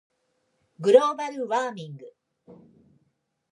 [0.81, 1.99] global warming